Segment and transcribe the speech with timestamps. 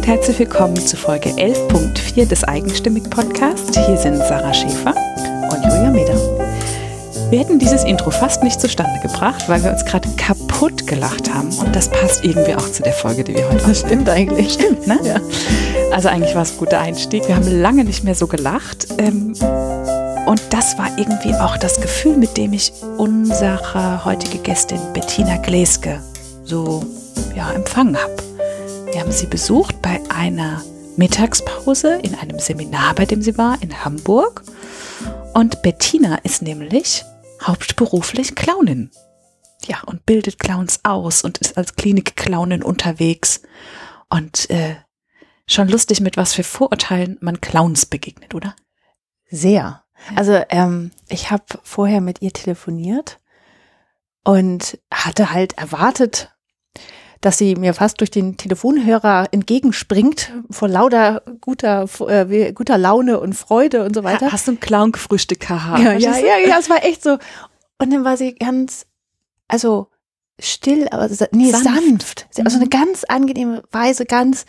[0.00, 3.76] und herzlich willkommen zu Folge 11.4 des Eigenstimmig Podcast.
[3.76, 4.94] Hier sind Sarah Schäfer
[5.52, 6.14] und Julia Meder.
[7.28, 11.50] Wir hätten dieses Intro fast nicht zustande gebracht, weil wir uns gerade kaputt gelacht haben
[11.58, 14.54] und das passt irgendwie auch zu der Folge, die wir heute Das stimmt eigentlich.
[14.54, 14.98] Stimmt, ne?
[15.04, 15.20] Ja.
[15.92, 17.28] Also eigentlich war es ein guter Einstieg.
[17.28, 18.86] Wir haben lange nicht mehr so gelacht.
[18.96, 19.34] Ähm,
[20.24, 26.00] und das war irgendwie auch das Gefühl, mit dem ich unsere heutige Gästin Bettina Gleske
[26.42, 26.86] so
[27.36, 28.29] ja, empfangen habe.
[28.92, 30.62] Wir haben sie besucht bei einer
[30.96, 34.42] Mittagspause in einem Seminar, bei dem sie war, in Hamburg.
[35.32, 37.04] Und Bettina ist nämlich
[37.40, 38.90] hauptberuflich Clownin.
[39.64, 43.42] Ja, und bildet Clowns aus und ist als Klinikclownin unterwegs.
[44.08, 44.74] Und äh,
[45.46, 48.56] schon lustig, mit was für Vorurteilen man Clowns begegnet, oder?
[49.30, 49.84] Sehr.
[50.16, 53.20] Also ähm, ich habe vorher mit ihr telefoniert
[54.24, 56.32] und hatte halt erwartet,
[57.20, 63.34] dass sie mir fast durch den Telefonhörer entgegenspringt vor lauter guter äh, guter Laune und
[63.34, 64.32] Freude und so weiter.
[64.32, 65.78] Hast du ein Clown gefrühstückt, haha.
[65.78, 67.18] Ja, ja, ja, ja, es war echt so.
[67.78, 68.86] Und dann war sie ganz,
[69.48, 69.88] also
[70.38, 71.64] still, aber nee, sanft.
[71.64, 72.26] sanft.
[72.44, 72.70] Also eine mhm.
[72.70, 74.46] ganz angenehme Weise, ganz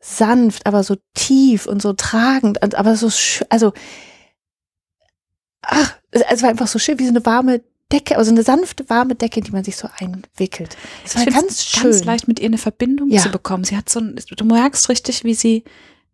[0.00, 3.10] sanft, aber so tief und so tragend, aber so,
[3.48, 3.72] also,
[5.62, 9.14] ach, es war einfach so schön, wie so eine warme Decke, also eine sanfte, warme
[9.14, 10.76] Decke, die man sich so einwickelt.
[11.04, 11.84] Es war ganz schön.
[11.84, 13.22] ganz leicht mit ihr eine Verbindung ja.
[13.22, 13.62] zu bekommen.
[13.62, 15.62] Sie hat so ein, du merkst richtig, wie sie,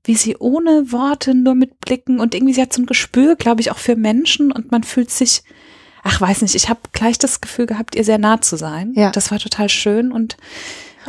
[0.04, 3.62] wie sie ohne Worte nur mit Blicken und irgendwie sie hat so ein Gespür, glaube
[3.62, 5.42] ich, auch für Menschen und man fühlt sich,
[6.02, 8.92] ach weiß nicht, ich habe gleich das Gefühl gehabt, ihr sehr nah zu sein.
[8.94, 9.10] Ja.
[9.10, 10.36] Das war total schön und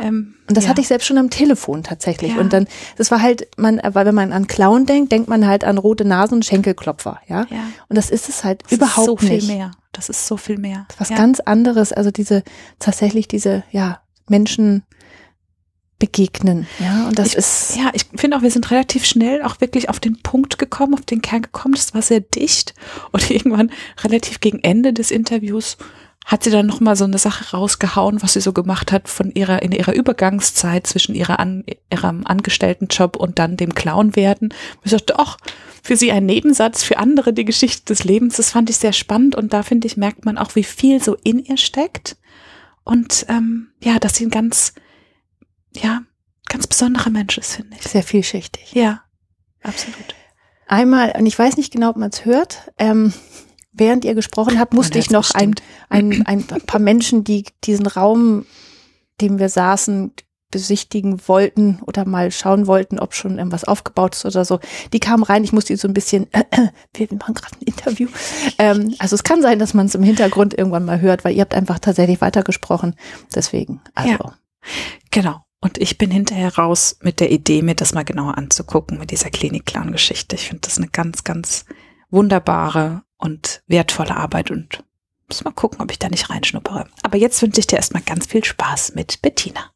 [0.00, 0.70] ähm, und das ja.
[0.70, 2.34] hatte ich selbst schon am Telefon tatsächlich.
[2.34, 2.40] Ja.
[2.40, 5.64] Und dann, das war halt, man, weil wenn man an Clown denkt, denkt man halt
[5.64, 7.46] an rote Nasen und Schenkelklopfer, ja.
[7.50, 7.68] ja.
[7.88, 9.46] Und das ist es halt das überhaupt ist so nicht.
[9.46, 9.70] viel mehr.
[9.92, 10.86] Das ist so viel mehr.
[10.98, 12.42] Was ganz anderes, also diese,
[12.78, 14.82] tatsächlich diese, ja, Menschen
[15.98, 17.06] begegnen, ja.
[17.08, 17.76] Und das ich, ist.
[17.76, 21.02] Ja, ich finde auch, wir sind relativ schnell auch wirklich auf den Punkt gekommen, auf
[21.02, 21.74] den Kern gekommen.
[21.74, 22.74] Das war sehr dicht.
[23.12, 23.70] Und irgendwann
[24.02, 25.76] relativ gegen Ende des Interviews
[26.24, 29.62] hat sie dann nochmal so eine Sache rausgehauen, was sie so gemacht hat von ihrer,
[29.62, 34.54] in ihrer Übergangszeit zwischen ihrer an, ihrem Angestelltenjob und dann dem Clown werden.
[34.82, 35.36] Ich dachte, ach,
[35.82, 38.36] für sie ein Nebensatz, für andere die Geschichte des Lebens.
[38.36, 41.14] Das fand ich sehr spannend und da finde ich, merkt man auch, wie viel so
[41.22, 42.16] in ihr steckt.
[42.84, 44.72] Und ähm, ja, dass sie ein ganz,
[45.72, 46.02] ja,
[46.48, 47.82] ganz besonderer Mensch ist, finde ich.
[47.82, 48.72] Sehr vielschichtig.
[48.72, 49.02] Ja,
[49.62, 50.14] absolut.
[50.66, 53.12] Einmal, und ich weiß nicht genau, ob man es hört, ähm,
[53.74, 55.54] während ihr gesprochen habt, musste ich noch ein,
[55.88, 58.46] ein, ein paar Menschen, die diesen Raum,
[59.20, 60.12] dem wir saßen,
[60.54, 64.60] besichtigen wollten oder mal schauen wollten, ob schon irgendwas aufgebaut ist oder so.
[64.92, 68.08] Die kamen rein, ich musste so ein bisschen, äh, wir machen gerade ein Interview.
[68.58, 71.40] Ähm, also es kann sein, dass man es im Hintergrund irgendwann mal hört, weil ihr
[71.40, 72.94] habt einfach tatsächlich weitergesprochen.
[73.34, 74.10] Deswegen, also.
[74.10, 74.34] Ja,
[75.10, 75.40] genau.
[75.60, 79.30] Und ich bin hinterher raus mit der Idee, mir das mal genauer anzugucken mit dieser
[79.30, 80.36] Klinik-Clown-Geschichte.
[80.36, 81.64] Ich finde das eine ganz, ganz
[82.10, 84.84] wunderbare und wertvolle Arbeit und
[85.28, 86.86] muss mal gucken, ob ich da nicht reinschnuppere.
[87.02, 89.72] Aber jetzt wünsche ich dir erstmal ganz viel Spaß mit Bettina.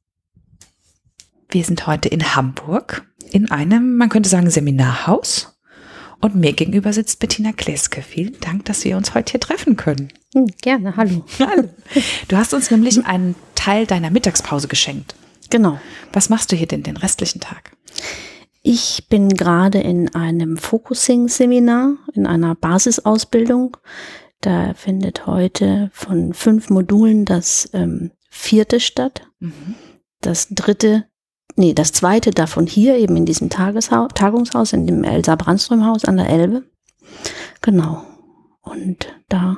[1.49, 5.55] Wir sind heute in Hamburg in einem, man könnte sagen, Seminarhaus.
[6.21, 8.03] Und mir gegenüber sitzt Bettina Kleske.
[8.03, 10.13] Vielen Dank, dass wir uns heute hier treffen können.
[10.35, 11.25] Hm, gerne, hallo.
[11.39, 11.71] hallo.
[12.27, 15.15] Du hast uns nämlich einen Teil deiner Mittagspause geschenkt.
[15.49, 15.81] Genau.
[16.13, 17.73] Was machst du hier denn den restlichen Tag?
[18.63, 23.77] Ich bin gerade in einem Focusing-Seminar, in einer Basisausbildung.
[24.41, 29.23] Da findet heute von fünf Modulen das ähm, vierte statt.
[29.39, 29.75] Mhm.
[30.21, 31.05] Das dritte,
[31.57, 36.05] nee, das zweite davon hier eben in diesem Tageshaus, Tagungshaus, in dem Elsa Brandström Haus
[36.05, 36.65] an der Elbe.
[37.61, 38.05] Genau.
[38.61, 39.57] Und da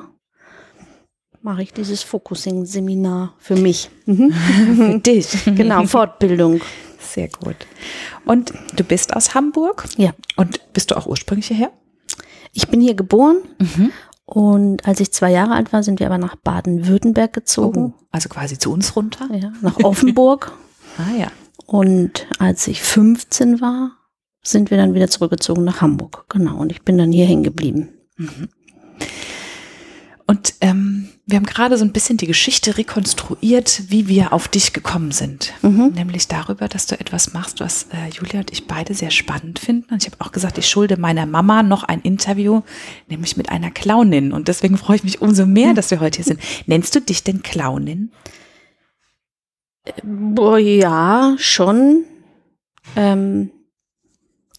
[1.41, 3.89] mache ich dieses Focusing-Seminar für mich.
[4.05, 5.43] für dich.
[5.45, 6.61] Genau, Fortbildung.
[7.13, 7.57] Sehr gut.
[8.25, 9.85] Und du bist aus Hamburg?
[9.97, 10.13] Ja.
[10.37, 11.71] Und bist du auch ursprünglich hierher?
[12.53, 13.37] Ich bin hier geboren.
[13.59, 13.91] Mhm.
[14.23, 17.93] Und als ich zwei Jahre alt war, sind wir aber nach Baden-Württemberg gezogen.
[17.97, 19.27] Oh, also quasi zu uns runter?
[19.33, 20.53] Ja, nach Offenburg.
[20.97, 21.27] ah ja.
[21.65, 23.91] Und als ich 15 war,
[24.41, 26.25] sind wir dann wieder zurückgezogen nach Hamburg.
[26.29, 26.59] Genau.
[26.59, 27.89] Und ich bin dann hier hängen geblieben.
[28.15, 28.47] Mhm.
[30.27, 30.90] Und ähm,
[31.31, 35.53] wir haben gerade so ein bisschen die Geschichte rekonstruiert, wie wir auf dich gekommen sind.
[35.61, 35.93] Mhm.
[35.95, 39.93] Nämlich darüber, dass du etwas machst, was äh, Julia und ich beide sehr spannend finden.
[39.93, 42.61] Und ich habe auch gesagt, ich schulde meiner Mama noch ein Interview,
[43.07, 44.33] nämlich mit einer Clownin.
[44.33, 46.41] Und deswegen freue ich mich umso mehr, dass wir heute hier sind.
[46.65, 48.11] Nennst du dich denn Clownin?
[50.03, 52.03] Boah, ja, schon.
[52.97, 53.51] Ähm,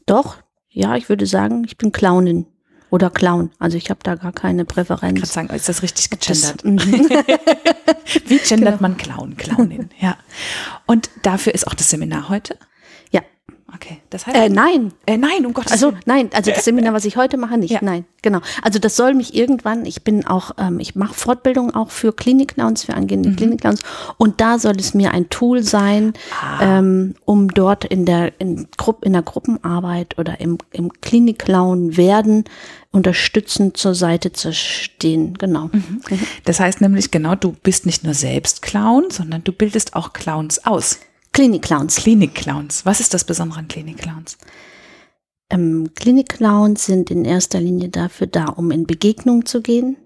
[0.07, 0.39] doch,
[0.71, 2.47] ja, ich würde sagen, ich bin Clownin
[2.93, 3.51] oder Clown.
[3.59, 5.15] Also ich habe da gar keine Präferenz.
[5.15, 6.63] Ich kann sagen, ist das richtig gegendert?
[6.63, 6.79] Mhm.
[8.27, 8.77] Wie gendert genau.
[8.81, 9.89] man Clown, Clownin?
[9.99, 10.19] Ja.
[10.85, 12.59] Und dafür ist auch das Seminar heute?
[13.75, 14.37] Okay, das heißt.
[14.37, 14.93] Äh, nein.
[15.07, 16.01] Äh, nein, um Gottes Also Willen.
[16.05, 17.71] nein, also das Seminar, was ich heute mache, nicht.
[17.71, 17.79] Ja.
[17.83, 18.41] Nein, genau.
[18.63, 22.85] Also das soll mich irgendwann, ich bin auch, ähm, ich mache Fortbildung auch für Klinikclowns,
[22.85, 23.37] für angehende Mhm.
[23.37, 23.81] Klinikclowns
[24.19, 26.79] und da soll es mir ein Tool sein, Ah.
[26.79, 32.45] ähm, um dort in der, in, Grupp, in der Gruppenarbeit oder im, im Klinikclown werden,
[32.91, 35.35] unterstützend zur Seite zu stehen.
[35.39, 35.71] Genau.
[35.73, 36.01] Mhm.
[36.45, 40.65] Das heißt nämlich genau, du bist nicht nur selbst Clown, sondern du bildest auch Clowns
[40.67, 40.99] aus.
[41.33, 41.97] Klinikclowns.
[41.97, 42.85] Klinikclowns.
[42.85, 44.37] Was ist das Besondere an Klinikclowns?
[45.51, 49.97] Ähm, Klinikclowns sind in erster Linie dafür da, um in Begegnung zu gehen,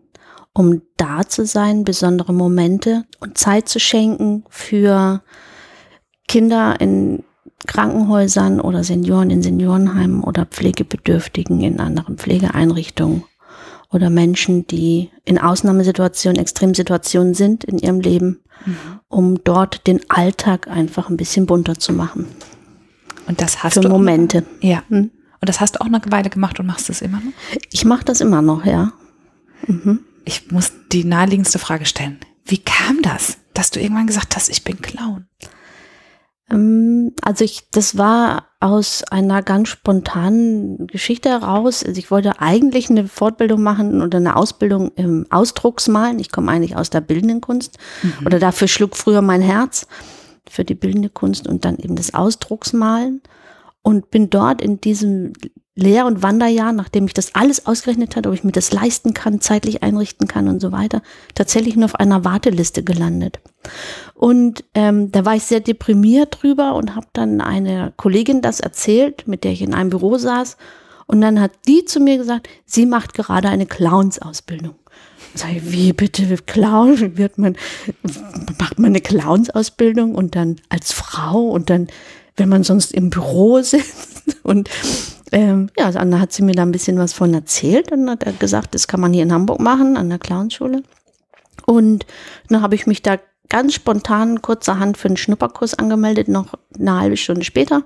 [0.52, 5.22] um da zu sein, besondere Momente und Zeit zu schenken für
[6.28, 7.24] Kinder in
[7.66, 13.24] Krankenhäusern oder Senioren in Seniorenheimen oder Pflegebedürftigen in anderen Pflegeeinrichtungen
[13.90, 18.40] oder Menschen, die in Ausnahmesituationen, Extremsituationen sind in ihrem Leben,
[19.08, 22.26] um dort den Alltag einfach ein bisschen bunter zu machen.
[23.26, 23.88] Und das hast Für du.
[23.88, 24.44] Momente.
[24.60, 24.82] Ja.
[24.88, 25.10] Hm.
[25.40, 27.32] Und das hast du auch eine Weile gemacht und machst es immer noch?
[27.70, 28.92] Ich mache das immer noch, ja.
[29.66, 30.00] Mhm.
[30.24, 32.18] Ich muss die naheliegendste Frage stellen.
[32.44, 35.26] Wie kam das, dass du irgendwann gesagt hast, ich bin Clown?
[36.50, 41.84] Ähm, Also ich, das war aus einer ganz spontanen Geschichte heraus.
[41.84, 46.18] Also ich wollte eigentlich eine Fortbildung machen oder eine Ausbildung im Ausdrucksmalen.
[46.18, 47.78] Ich komme eigentlich aus der bildenden Kunst
[48.24, 49.86] oder dafür schlug früher mein Herz
[50.48, 53.20] für die bildende Kunst und dann eben das Ausdrucksmalen
[53.86, 55.32] und bin dort in diesem
[55.76, 59.40] Lehr- und Wanderjahr, nachdem ich das alles ausgerechnet hatte, ob ich mir das leisten kann,
[59.40, 61.02] zeitlich einrichten kann und so weiter,
[61.36, 63.38] tatsächlich nur auf einer Warteliste gelandet.
[64.12, 69.28] Und ähm, da war ich sehr deprimiert drüber und habe dann eine Kollegin das erzählt,
[69.28, 70.56] mit der ich in einem Büro saß.
[71.06, 74.74] Und dann hat die zu mir gesagt, sie macht gerade eine Clownsausbildung.
[75.36, 77.18] Sag ich, wie bitte Clown?
[77.18, 77.56] Wird man,
[78.58, 81.88] macht man eine Clownsausbildung und dann als Frau und dann,
[82.36, 84.70] wenn man sonst im Büro sitzt und
[85.32, 88.74] ähm, ja, dann hat sie mir da ein bisschen was von erzählt und hat gesagt,
[88.74, 90.82] das kann man hier in Hamburg machen, an der Clownschule.
[91.66, 92.06] Und
[92.48, 93.18] dann habe ich mich da
[93.48, 97.82] ganz spontan kurzerhand für einen Schnupperkurs angemeldet, noch eine halbe Stunde später.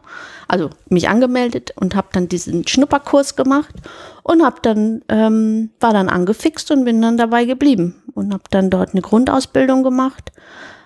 [0.49, 3.75] Also mich angemeldet und habe dann diesen Schnupperkurs gemacht
[4.23, 8.71] und habe dann ähm, war dann angefixt und bin dann dabei geblieben und habe dann
[8.71, 10.33] dort eine Grundausbildung gemacht,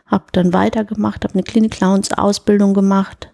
[0.07, 3.31] habe dann weitergemacht, habe eine Klinik-Clowns Ausbildung gemacht,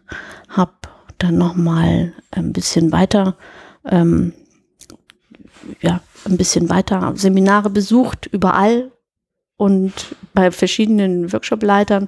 [0.48, 0.72] habe
[1.18, 3.36] dann noch mal ein bisschen weiter
[3.84, 4.32] ähm,
[5.80, 8.92] ja ein bisschen weiter Seminare besucht überall
[9.56, 9.92] und
[10.34, 12.06] bei verschiedenen Workshopleitern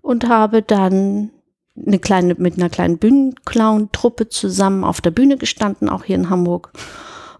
[0.00, 1.30] und habe dann
[1.86, 6.72] eine kleine, mit einer kleinen Bühnenclown-Truppe zusammen auf der Bühne gestanden, auch hier in Hamburg.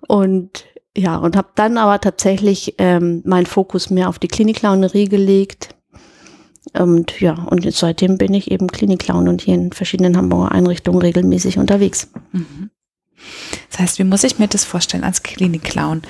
[0.07, 0.65] Und
[0.97, 5.75] ja, und habe dann aber tatsächlich ähm, meinen Fokus mehr auf die Klinikclownerie gelegt.
[6.73, 11.59] Und ja, und seitdem bin ich eben Klinikclown und hier in verschiedenen Hamburger Einrichtungen regelmäßig
[11.59, 12.11] unterwegs.
[12.33, 12.71] Mhm.
[13.71, 16.03] Das heißt, wie muss ich mir das vorstellen als Klinikclown?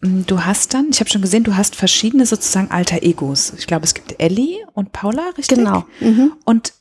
[0.00, 3.52] Mm, Du hast dann, ich habe schon gesehen, du hast verschiedene sozusagen alter Egos.
[3.56, 5.58] Ich glaube, es gibt Ellie und Paula, richtig?
[5.58, 5.84] Genau.
[6.00, 6.32] Mhm.
[6.44, 6.72] Und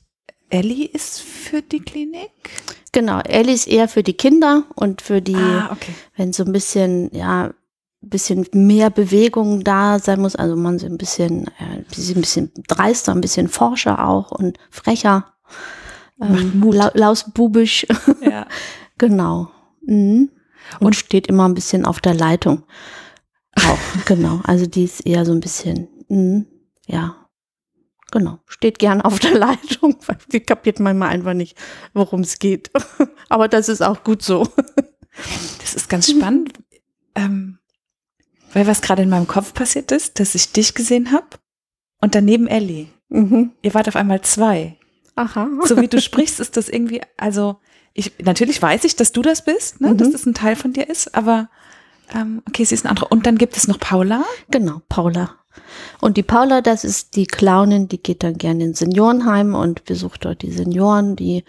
[0.49, 2.29] Ellie ist für die Klinik?
[2.91, 3.19] Genau.
[3.21, 5.93] Ellie ist eher für die Kinder und für die, Ah, okay.
[6.15, 7.53] wenn so ein bisschen, ja, ein
[8.09, 11.85] bisschen mehr Bewegung da sein muss, also man so ein bisschen, äh, ein
[12.21, 15.33] bisschen dreister, ein bisschen forscher auch und frecher.
[16.17, 16.75] Macht Mut.
[16.75, 17.87] lau- lausbubisch,
[18.21, 18.45] Ja.
[18.97, 19.49] genau.
[19.85, 20.29] Mhm.
[20.79, 22.63] Und, Und- steht immer ein bisschen auf der Leitung.
[23.55, 24.41] Auch, genau.
[24.43, 26.45] Also die ist eher so ein bisschen, mhm,
[26.87, 27.17] ja.
[28.11, 31.57] Genau, steht gern auf der Leitung, weil die kapiert manchmal einfach nicht,
[31.93, 32.71] worum es geht.
[33.29, 34.47] Aber das ist auch gut so.
[35.59, 36.53] Das ist ganz spannend,
[37.15, 37.57] ähm,
[38.53, 41.27] weil was gerade in meinem Kopf passiert ist, dass ich dich gesehen habe
[42.01, 42.87] und daneben Ellie.
[43.09, 43.51] Mhm.
[43.63, 44.77] Ihr wart auf einmal zwei.
[45.15, 45.47] Aha.
[45.65, 47.59] So wie du sprichst, ist das irgendwie, also
[47.93, 49.97] ich natürlich weiß ich, dass du das bist, ne, Mhm.
[49.97, 51.49] dass das ein Teil von dir ist, aber
[52.13, 53.07] ähm, okay, sie ist eine andere.
[53.07, 54.23] Und dann gibt es noch Paula.
[54.49, 55.35] Genau, Paula.
[56.01, 60.25] Und die Paula, das ist die Clownin, die geht dann gerne in Seniorenheim und besucht
[60.25, 61.15] dort die Senioren.
[61.15, 61.43] Die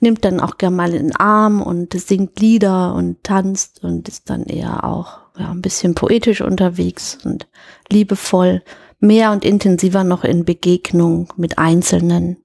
[0.00, 4.30] nimmt dann auch gerne mal in den Arm und singt Lieder und tanzt und ist
[4.30, 7.48] dann eher auch ja, ein bisschen poetisch unterwegs und
[7.90, 8.62] liebevoll,
[9.00, 12.38] mehr und intensiver noch in Begegnung mit Einzelnen.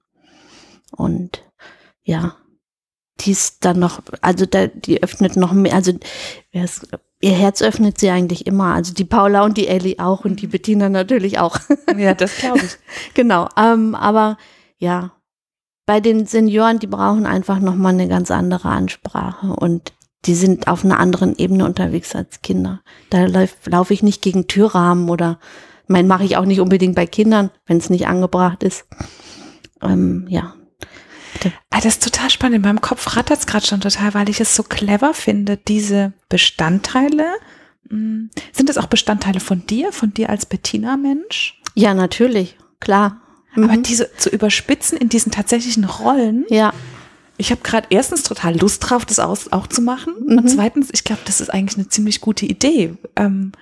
[0.96, 1.44] Und
[2.02, 2.36] ja,
[3.20, 5.92] die ist dann noch, also da, die öffnet noch mehr, also
[7.24, 8.74] ihr Herz öffnet sie eigentlich immer.
[8.74, 11.58] Also die Paula und die Ellie auch und die Bettina natürlich auch.
[11.96, 12.76] Ja, das glaube ich.
[13.14, 13.48] genau.
[13.56, 14.36] Ähm, aber
[14.78, 15.12] ja,
[15.86, 19.92] bei den Senioren, die brauchen einfach nochmal eine ganz andere Ansprache und
[20.24, 22.80] die sind auf einer anderen Ebene unterwegs als Kinder.
[23.10, 25.38] Da laufe lauf ich nicht gegen Türrahmen oder
[25.86, 28.86] mein mache ich auch nicht unbedingt bei Kindern, wenn es nicht angebracht ist.
[29.82, 30.54] Ähm, ja.
[31.44, 31.60] Geschichte.
[31.70, 32.56] Ah, das ist total spannend.
[32.56, 36.12] In meinem Kopf rattert es gerade schon total, weil ich es so clever finde, diese
[36.28, 37.26] Bestandteile.
[37.88, 41.60] Hm, sind das auch Bestandteile von dir, von dir als Bettina-Mensch?
[41.74, 43.20] Ja, natürlich, klar.
[43.54, 43.64] Mhm.
[43.64, 46.44] Aber diese zu überspitzen in diesen tatsächlichen Rollen.
[46.48, 46.72] Ja.
[47.36, 50.14] Ich habe gerade erstens total Lust drauf, das aus, auch zu machen.
[50.24, 50.38] Mhm.
[50.38, 52.94] Und zweitens, ich glaube, das ist eigentlich eine ziemlich gute Idee.
[53.16, 53.52] Ähm,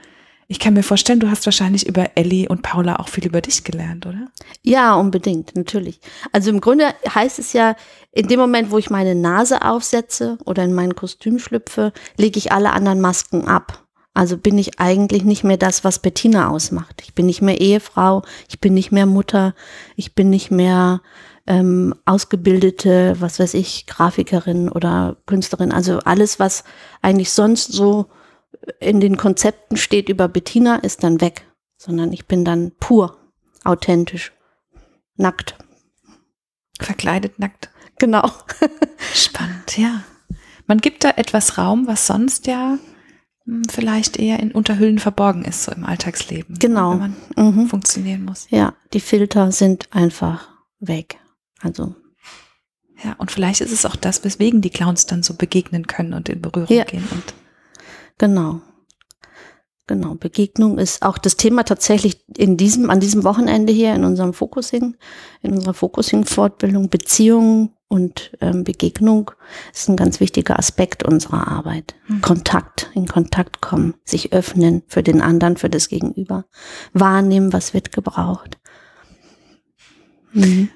[0.52, 3.64] ich kann mir vorstellen, du hast wahrscheinlich über Ellie und Paula auch viel über dich
[3.64, 4.26] gelernt, oder?
[4.60, 5.98] Ja, unbedingt, natürlich.
[6.30, 7.74] Also im Grunde heißt es ja,
[8.12, 12.52] in dem Moment, wo ich meine Nase aufsetze oder in mein Kostüm schlüpfe, lege ich
[12.52, 13.86] alle anderen Masken ab.
[14.12, 17.00] Also bin ich eigentlich nicht mehr das, was Bettina ausmacht.
[17.02, 19.54] Ich bin nicht mehr Ehefrau, ich bin nicht mehr Mutter,
[19.96, 21.00] ich bin nicht mehr
[21.46, 25.72] ähm, ausgebildete, was weiß ich, Grafikerin oder Künstlerin.
[25.72, 26.64] Also alles, was
[27.00, 28.10] eigentlich sonst so
[28.80, 33.18] in den Konzepten steht über Bettina, ist dann weg, sondern ich bin dann pur,
[33.64, 34.32] authentisch,
[35.16, 35.56] nackt.
[36.80, 37.70] Verkleidet nackt.
[37.98, 38.30] Genau.
[39.14, 40.02] Spannend, ja.
[40.66, 42.78] Man gibt da etwas Raum, was sonst ja
[43.44, 46.58] hm, vielleicht eher in Unterhüllen verborgen ist, so im Alltagsleben.
[46.58, 46.92] Genau.
[46.92, 47.66] Wenn man mhm.
[47.68, 48.46] funktionieren muss.
[48.50, 50.48] Ja, die Filter sind einfach
[50.80, 51.18] weg.
[51.60, 51.94] Also.
[53.04, 56.28] Ja, und vielleicht ist es auch das, weswegen die Clowns dann so begegnen können und
[56.28, 56.84] in Berührung ja.
[56.84, 57.06] gehen.
[57.10, 57.34] Und
[58.22, 58.60] Genau.
[59.88, 64.32] Genau, Begegnung ist auch das Thema tatsächlich in diesem, an diesem Wochenende hier in unserem
[64.32, 64.96] Focusing,
[65.42, 69.32] in unserer Focusing-Fortbildung, Beziehung und ähm, Begegnung
[69.74, 71.96] ist ein ganz wichtiger Aspekt unserer Arbeit.
[72.06, 72.20] Mhm.
[72.20, 76.44] Kontakt, in Kontakt kommen, sich öffnen für den anderen, für das Gegenüber,
[76.92, 78.56] wahrnehmen, was wird gebraucht.
[80.32, 80.68] Mhm.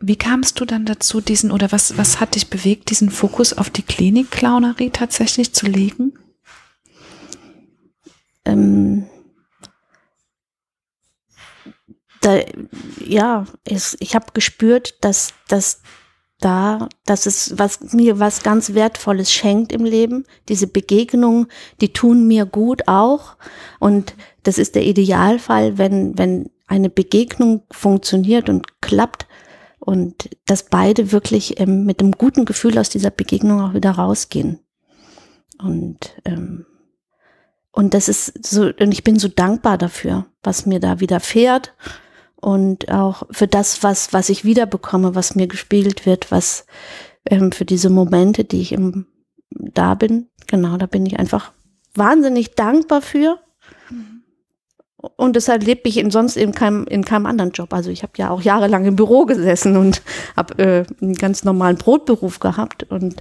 [0.00, 3.68] Wie kamst du dann dazu, diesen, oder was, was hat dich bewegt, diesen Fokus auf
[3.68, 6.14] die Klinik-Clownerie tatsächlich zu legen?
[8.44, 9.06] Ähm,
[12.20, 12.40] da,
[13.04, 15.82] ja, es, ich habe gespürt, dass, dass
[16.40, 20.24] da, dass es was mir was ganz Wertvolles schenkt im Leben.
[20.48, 21.46] Diese Begegnungen,
[21.80, 23.36] die tun mir gut auch.
[23.78, 29.26] Und das ist der Idealfall, wenn, wenn eine Begegnung funktioniert und klappt
[29.78, 34.60] und dass beide wirklich ähm, mit einem guten Gefühl aus dieser Begegnung auch wieder rausgehen.
[35.62, 36.66] Und ähm,
[37.74, 41.74] und das ist so, und ich bin so dankbar dafür, was mir da widerfährt
[42.36, 46.66] und auch für das, was, was ich wiederbekomme, was mir gespiegelt wird, was
[47.28, 49.06] ähm, für diese Momente, die ich im,
[49.50, 50.28] da bin.
[50.46, 51.52] Genau, da bin ich einfach
[51.94, 53.40] wahnsinnig dankbar für.
[55.16, 57.74] Und deshalb lebe ich in sonst in keinem, in keinem anderen Job.
[57.74, 60.00] Also ich habe ja auch jahrelang im Büro gesessen und
[60.36, 62.84] habe äh, einen ganz normalen Brotberuf gehabt.
[62.84, 63.16] Und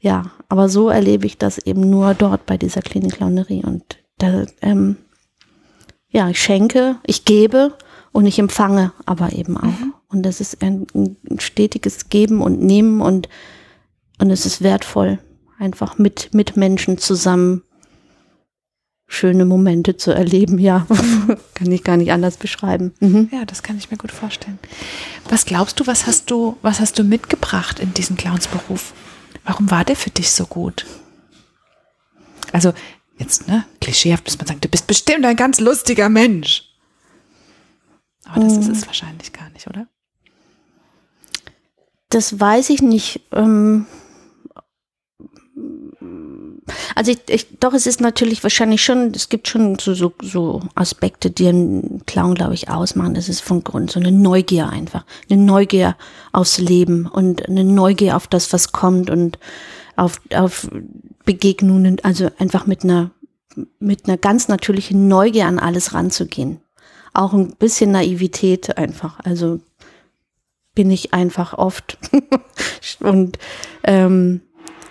[0.00, 3.64] ja, aber so erlebe ich das eben nur dort bei dieser Klinik Launderie.
[3.64, 4.96] Und da, ähm,
[6.08, 7.74] ja, ich schenke, ich gebe
[8.12, 9.64] und ich empfange aber eben auch.
[9.64, 9.94] Mhm.
[10.08, 13.28] Und das ist ein, ein, stetiges Geben und Nehmen und,
[14.18, 15.18] und es ist wertvoll,
[15.58, 17.62] einfach mit, mit Menschen zusammen
[19.08, 20.86] schöne Momente zu erleben, ja.
[21.54, 22.92] kann ich gar nicht anders beschreiben.
[23.00, 23.28] Mhm.
[23.32, 24.58] Ja, das kann ich mir gut vorstellen.
[25.28, 28.94] Was glaubst du, was hast du, was hast du mitgebracht in diesen Clownsberuf?
[29.46, 30.84] Warum war der für dich so gut?
[32.52, 32.74] Also
[33.16, 36.64] jetzt, ne, klischeehaft bis man sagt, du bist bestimmt ein ganz lustiger Mensch.
[38.24, 39.86] Aber das ist es wahrscheinlich gar nicht, oder?
[42.08, 43.20] Das weiß ich nicht.
[43.32, 43.86] Ähm,
[46.94, 50.62] also ich, ich, doch, es ist natürlich wahrscheinlich schon, es gibt schon so, so, so
[50.74, 53.14] Aspekte, die einen Clown, glaube ich, ausmachen.
[53.14, 55.04] Das ist von Grund so eine Neugier einfach.
[55.30, 55.96] Eine Neugier
[56.32, 59.38] aufs Leben und eine Neugier auf das, was kommt und
[59.96, 60.68] auf, auf
[61.24, 63.10] Begegnungen, also einfach mit einer,
[63.78, 66.60] mit einer ganz natürlichen Neugier an alles ranzugehen.
[67.14, 69.20] Auch ein bisschen Naivität einfach.
[69.24, 69.60] Also
[70.74, 71.98] bin ich einfach oft.
[73.00, 73.38] und
[73.84, 74.42] ähm,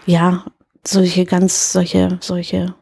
[0.06, 0.46] ja,
[0.88, 2.76] solche ganz, solche, solche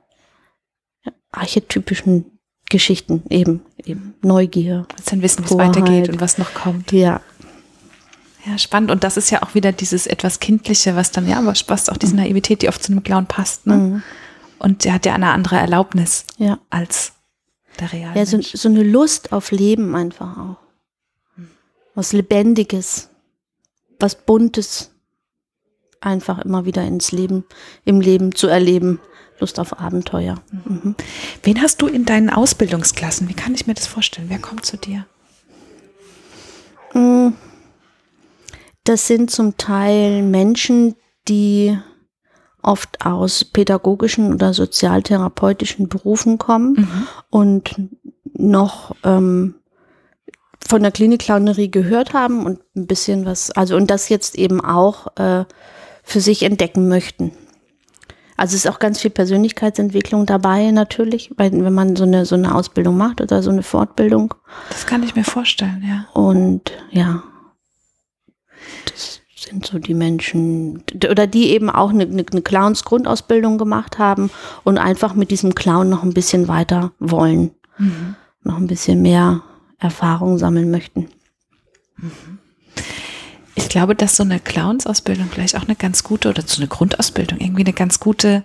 [1.32, 4.88] archetypischen Geschichten eben, eben Neugier.
[4.96, 6.92] Das dann wissen, wie es weitergeht und was noch kommt.
[6.92, 7.22] Ja.
[8.46, 8.92] Ja, spannend.
[8.92, 11.98] Und das ist ja auch wieder dieses etwas Kindliche, was dann, ja, was passt auch
[11.98, 13.76] diese Naivität, die oft zu einem Clown passt, ne?
[13.76, 14.04] Mhm.
[14.60, 16.60] Und der hat ja eine andere Erlaubnis ja.
[16.70, 17.14] als
[17.80, 20.58] der reale Ja, so, so, eine Lust auf Leben einfach auch.
[21.96, 23.10] Was Lebendiges,
[24.00, 24.93] was Buntes,
[26.06, 27.46] einfach immer wieder ins Leben,
[27.86, 29.00] im Leben zu erleben.
[29.40, 30.36] Lust auf Abenteuer.
[30.52, 30.96] Mhm.
[31.42, 33.28] Wen hast du in deinen Ausbildungsklassen?
[33.30, 34.30] Wie kann ich mir das vorstellen?
[34.30, 35.06] Wer kommt zu dir?
[36.94, 37.34] Mm.
[38.84, 40.96] Das sind zum Teil Menschen,
[41.28, 41.78] die
[42.62, 47.08] oft aus pädagogischen oder sozialtherapeutischen Berufen kommen mhm.
[47.30, 47.76] und
[48.34, 49.56] noch ähm,
[50.66, 55.08] von der Klinik-Clownerie gehört haben und ein bisschen was, also und das jetzt eben auch
[55.18, 55.46] äh,
[56.04, 57.32] für sich entdecken möchten.
[58.36, 62.36] Also es ist auch ganz viel Persönlichkeitsentwicklung dabei natürlich, weil wenn man so eine so
[62.36, 64.34] eine Ausbildung macht oder so eine Fortbildung.
[64.70, 66.06] Das kann ich mir vorstellen, ja.
[66.20, 67.24] Und ja,
[68.86, 74.32] das sind so die Menschen oder die eben auch eine, eine, eine Clowns-Grundausbildung gemacht haben
[74.64, 78.16] und einfach mit diesem Clown noch ein bisschen weiter wollen, mhm.
[78.42, 79.44] noch ein bisschen mehr
[79.78, 81.08] Erfahrung sammeln möchten.
[81.98, 82.33] Mhm.
[83.56, 87.40] Ich glaube, dass so eine Clownsausbildung vielleicht auch eine ganz gute oder so eine Grundausbildung
[87.40, 88.44] irgendwie eine ganz gute,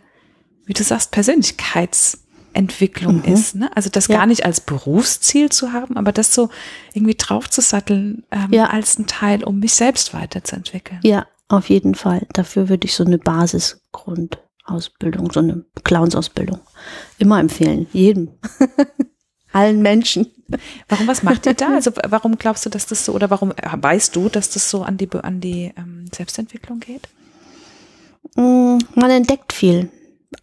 [0.66, 3.24] wie du sagst, Persönlichkeitsentwicklung mhm.
[3.24, 3.54] ist.
[3.54, 3.70] Ne?
[3.74, 4.18] Also das ja.
[4.18, 6.50] gar nicht als Berufsziel zu haben, aber das so
[6.92, 8.66] irgendwie draufzusatteln ähm, ja.
[8.66, 11.00] als ein Teil, um mich selbst weiterzuentwickeln.
[11.02, 12.26] Ja, auf jeden Fall.
[12.34, 16.60] Dafür würde ich so eine Basisgrundausbildung, so eine Clownsausbildung
[17.16, 17.86] immer empfehlen.
[17.92, 18.32] Jedem.
[19.52, 20.26] Allen Menschen.
[20.88, 21.74] Warum, was macht ihr da?
[21.74, 24.82] Also warum glaubst du, dass das so, oder warum äh, weißt du, dass das so
[24.82, 27.08] an die, an die ähm, Selbstentwicklung geht?
[28.36, 29.90] Mm, man entdeckt viel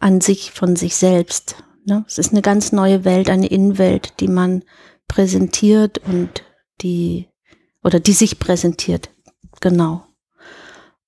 [0.00, 1.56] an sich, von sich selbst.
[1.84, 2.04] Ne?
[2.06, 4.64] Es ist eine ganz neue Welt, eine Innenwelt, die man
[5.08, 6.42] präsentiert und
[6.80, 7.28] die,
[7.82, 9.10] oder die sich präsentiert.
[9.60, 10.04] Genau.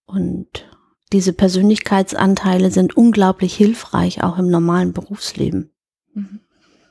[0.06, 0.68] Und
[1.12, 5.70] diese Persönlichkeitsanteile sind unglaublich hilfreich, auch im normalen Berufsleben.
[6.14, 6.40] Mhm.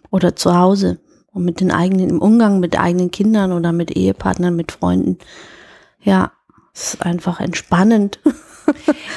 [0.10, 1.00] Oder zu Hause
[1.32, 5.18] und mit den eigenen, im Umgang mit eigenen Kindern oder mit Ehepartnern, mit Freunden.
[6.02, 6.32] Ja,
[6.74, 8.20] es ist einfach entspannend.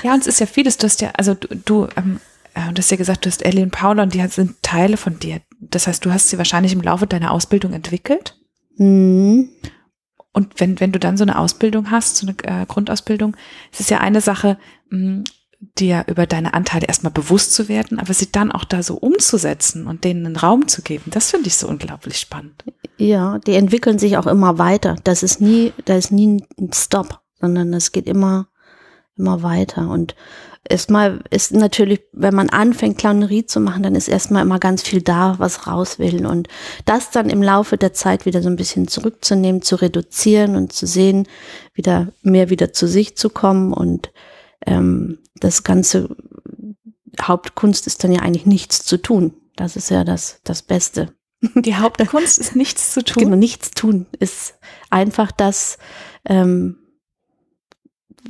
[0.05, 2.21] Ja, und es ist ja vieles, du hast ja, also du, du, ähm,
[2.55, 5.19] äh, du hast ja gesagt, du hast Ellie und Paula und die sind Teile von
[5.19, 5.41] dir.
[5.61, 8.39] Das heißt, du hast sie wahrscheinlich im Laufe deiner Ausbildung entwickelt.
[8.77, 9.49] Mhm.
[10.33, 13.37] Und wenn, wenn du dann so eine Ausbildung hast, so eine äh, Grundausbildung,
[13.73, 14.59] es ist ja eine Sache,
[14.91, 15.25] mh, mm,
[15.61, 19.87] dir über deine Anteile erstmal bewusst zu werden, aber sie dann auch da so umzusetzen
[19.87, 22.65] und denen einen Raum zu geben, das finde ich so unglaublich spannend.
[22.97, 24.97] Ja, die entwickeln sich auch immer weiter.
[25.05, 28.49] Das ist nie, da ist nie ein Stop, sondern es geht immer,
[29.17, 29.91] immer weiter.
[29.91, 30.15] Und
[30.69, 35.03] erstmal ist natürlich, wenn man anfängt, Clownerie zu machen, dann ist erstmal immer ganz viel
[35.03, 36.27] da, was raus will.
[36.27, 36.49] Und
[36.87, 40.87] das dann im Laufe der Zeit wieder so ein bisschen zurückzunehmen, zu reduzieren und zu
[40.87, 41.27] sehen,
[41.75, 44.11] wieder mehr wieder zu sich zu kommen und
[44.67, 46.17] ähm, das ganze
[47.21, 49.35] Hauptkunst ist dann ja eigentlich nichts zu tun.
[49.57, 51.15] Das ist ja das, das Beste.
[51.55, 53.25] Die Hauptkunst ist nichts zu tun.
[53.25, 54.55] Genau, nichts tun ist
[54.91, 55.79] einfach das,
[56.25, 56.77] ähm,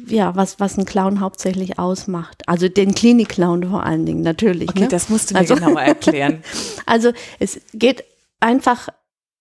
[0.07, 2.43] ja, was, was ein Clown hauptsächlich ausmacht.
[2.47, 4.69] Also den Klinik-Clown vor allen Dingen, natürlich.
[4.71, 4.89] Okay, ne?
[4.89, 6.43] das musst du mir also, genauer erklären.
[6.87, 8.05] also es geht
[8.39, 8.89] einfach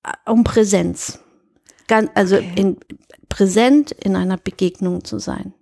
[0.04, 1.20] äh, um Präsenz.
[1.88, 2.52] Ganz, also okay.
[2.56, 2.78] in,
[3.30, 5.54] präsent in einer Begegnung zu sein.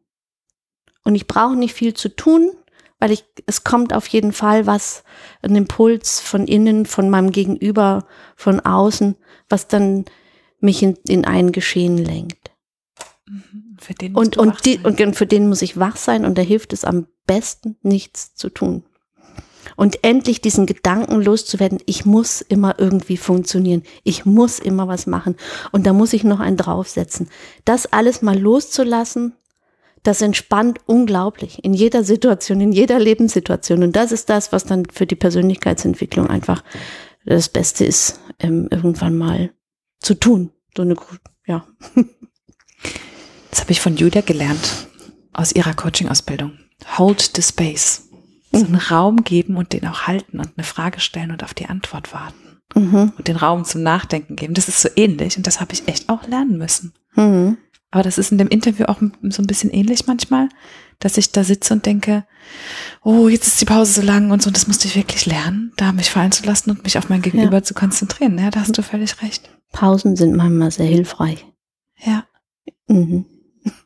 [1.08, 2.52] Und ich brauche nicht viel zu tun,
[3.00, 5.06] weil ich, es kommt auf jeden Fall was,
[5.42, 9.16] ein Impuls von innen, von meinem Gegenüber, von außen,
[9.48, 10.04] was dann
[10.60, 12.52] mich in, in ein Geschehen lenkt.
[13.26, 13.78] Mhm.
[13.80, 16.74] Für den und, und, die, und für den muss ich wach sein und da hilft
[16.74, 18.84] es am besten, nichts zu tun.
[19.78, 25.38] Und endlich diesen Gedanken loszuwerden, ich muss immer irgendwie funktionieren, ich muss immer was machen
[25.72, 27.30] und da muss ich noch einen draufsetzen.
[27.64, 29.38] Das alles mal loszulassen
[30.04, 33.84] das entspannt unglaublich in jeder Situation, in jeder Lebenssituation.
[33.84, 36.64] Und das ist das, was dann für die Persönlichkeitsentwicklung einfach
[37.26, 39.52] das Beste ist, ähm, irgendwann mal
[40.00, 40.52] zu tun.
[40.76, 40.96] So eine,
[41.46, 41.68] ja.
[43.50, 44.88] Das habe ich von Julia gelernt
[45.34, 46.60] aus ihrer Coaching-Ausbildung.
[46.98, 48.10] Hold the space.
[48.52, 48.76] So einen mhm.
[48.92, 52.62] Raum geben und den auch halten und eine Frage stellen und auf die Antwort warten.
[52.76, 53.14] Mhm.
[53.18, 54.54] Und den Raum zum Nachdenken geben.
[54.54, 56.94] Das ist so ähnlich und das habe ich echt auch lernen müssen.
[57.16, 57.58] Mhm.
[57.98, 60.50] Aber das ist in dem Interview auch so ein bisschen ähnlich manchmal,
[61.00, 62.26] dass ich da sitze und denke,
[63.02, 65.74] oh, jetzt ist die Pause so lang und so, und das musste ich wirklich lernen,
[65.78, 67.64] da mich fallen zu lassen und mich auf mein Gegenüber ja.
[67.64, 68.38] zu konzentrieren.
[68.38, 69.50] Ja, da hast du völlig recht.
[69.72, 71.44] Pausen sind manchmal sehr hilfreich.
[72.06, 72.26] Ja.
[72.88, 73.26] Mhm.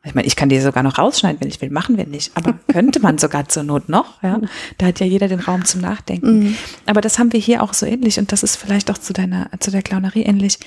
[0.04, 1.70] Ich meine, ich kann die sogar noch rausschneiden, wenn ich will.
[1.70, 2.32] Machen wir nicht.
[2.34, 4.22] Aber könnte man sogar zur Not noch.
[4.22, 4.40] Ja?
[4.78, 6.38] Da hat ja jeder den Raum zum Nachdenken.
[6.38, 6.56] Mhm.
[6.86, 8.18] Aber das haben wir hier auch so ähnlich.
[8.18, 10.58] Und das ist vielleicht auch zu deiner, zu der Clownerie ähnlich.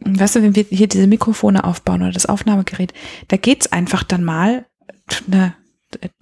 [0.00, 2.92] Weißt du, wenn wir hier diese Mikrofone aufbauen oder das Aufnahmegerät,
[3.28, 4.66] da geht's einfach dann mal
[5.26, 5.54] eine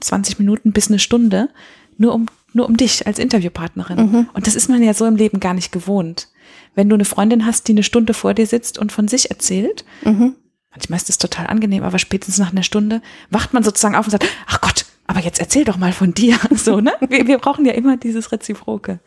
[0.01, 1.49] 20 Minuten bis eine Stunde
[1.97, 3.99] nur um, nur um dich als Interviewpartnerin.
[3.99, 4.29] Mhm.
[4.33, 6.29] Und das ist man ja so im Leben gar nicht gewohnt.
[6.75, 9.85] Wenn du eine Freundin hast, die eine Stunde vor dir sitzt und von sich erzählt,
[10.05, 10.35] mhm
[10.71, 14.13] Manchmal ist es total angenehm, aber spätestens nach einer Stunde wacht man sozusagen auf und
[14.13, 16.39] sagt, ach Gott, aber jetzt erzähl doch mal von dir.
[16.55, 16.93] So, ne?
[17.09, 19.01] Wir, wir brauchen ja immer dieses Reziproke.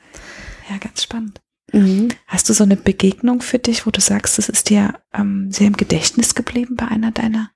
[0.69, 1.39] Ja, ganz spannend.
[1.71, 2.09] Mhm.
[2.27, 5.67] Hast du so eine Begegnung für dich, wo du sagst, das ist dir ähm, sehr
[5.67, 7.51] im Gedächtnis geblieben bei einer deiner,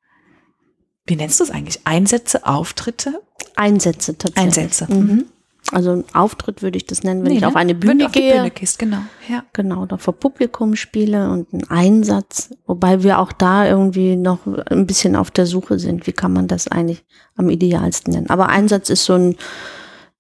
[1.06, 1.82] wie nennst du es eigentlich?
[1.86, 3.22] Einsätze, Auftritte?
[3.56, 4.58] Einsätze tatsächlich.
[4.58, 4.94] Einsätze.
[4.94, 5.26] Mhm.
[5.72, 7.48] Also ein Auftritt würde ich das nennen, wenn nee, ich ne?
[7.48, 8.34] auf eine Bühne wenn gehe.
[8.34, 9.00] Auf Bühne gehst, genau.
[9.28, 9.44] Ja.
[9.54, 14.88] Genau, da vor Publikum spiele und einen Einsatz, wobei wir auch da irgendwie noch ein
[14.88, 16.08] bisschen auf der Suche sind.
[16.08, 17.04] Wie kann man das eigentlich
[17.36, 18.30] am idealsten nennen?
[18.30, 19.36] Aber Einsatz ist so ein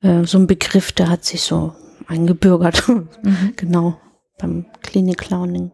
[0.01, 1.73] äh, so ein Begriff, der hat sich so
[2.07, 2.83] eingebürgert.
[3.23, 3.53] Mhm.
[3.55, 3.97] genau
[4.37, 5.71] beim Klinik Clowning.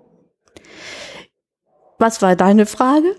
[1.99, 3.15] Was war deine Frage?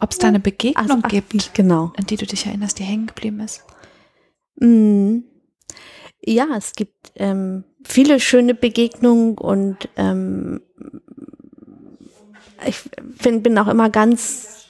[0.00, 1.92] Ob es da eine Begegnung ach, gibt, genau.
[1.96, 3.64] an die du dich erinnerst, die hängen geblieben ist?
[4.56, 5.18] Mm.
[6.28, 10.60] Ja, es gibt ähm, viele schöne Begegnungen und ähm,
[12.66, 12.82] ich
[13.16, 14.68] find, bin auch immer ganz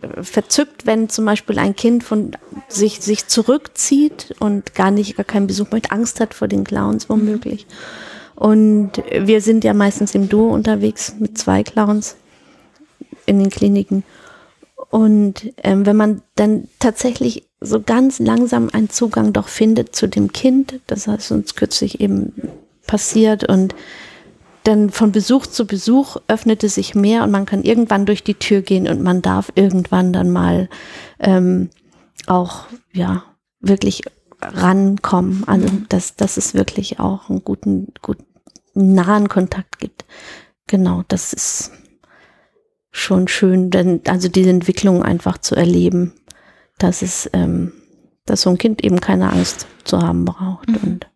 [0.00, 2.36] äh, verzückt, wenn zum Beispiel ein Kind von
[2.68, 7.08] sich, sich zurückzieht und gar nicht, gar keinen Besuch mit Angst hat vor den Clowns
[7.08, 7.66] womöglich.
[8.36, 12.14] Und wir sind ja meistens im Duo unterwegs mit zwei Clowns
[13.26, 14.04] in den Kliniken.
[14.90, 20.32] Und ähm, wenn man dann tatsächlich so ganz langsam einen Zugang doch findet zu dem
[20.32, 22.32] Kind, das ist uns kürzlich eben
[22.86, 23.74] passiert und
[24.64, 28.34] dann von Besuch zu Besuch öffnet es sich mehr und man kann irgendwann durch die
[28.34, 30.68] Tür gehen und man darf irgendwann dann mal
[31.18, 31.70] ähm,
[32.26, 33.24] auch ja
[33.60, 34.02] wirklich
[34.40, 35.44] rankommen.
[35.46, 38.24] Also dass, dass es wirklich auch einen guten, guten
[38.74, 40.04] nahen Kontakt gibt.
[40.66, 41.72] Genau, das ist
[42.90, 46.12] schon schön, denn also diese Entwicklung einfach zu erleben,
[46.82, 47.72] dass es, ähm,
[48.26, 50.78] dass so ein Kind eben keine Angst zu haben braucht mhm.
[50.82, 51.06] und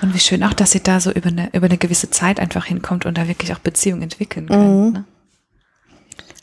[0.00, 2.64] und wie schön auch, dass sie da so über eine, über eine gewisse Zeit einfach
[2.64, 4.86] hinkommt und da wirklich auch Beziehungen entwickeln kann.
[4.86, 4.92] Mhm.
[4.92, 5.04] Ne?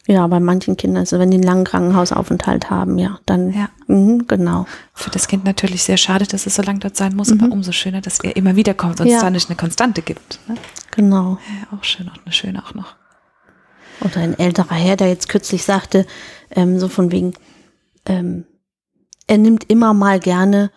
[0.07, 3.69] Ja, bei manchen Kindern, also wenn die einen langen Krankenhausaufenthalt haben, ja, dann, ja.
[3.87, 4.67] Mh, genau.
[4.93, 7.43] Für das Kind natürlich sehr schade, dass es so lange dort sein muss, mhm.
[7.43, 9.15] aber umso schöner, dass er immer wieder kommt und ja.
[9.15, 10.39] es da nicht eine Konstante gibt.
[10.47, 10.55] Ne?
[10.91, 11.39] Genau.
[11.49, 12.95] Ja, auch schön, auch eine schöne auch noch.
[14.01, 16.05] Oder ein älterer Herr, der jetzt kürzlich sagte,
[16.51, 17.33] ähm, so von wegen,
[18.05, 18.45] ähm,
[19.27, 20.71] er nimmt immer mal gerne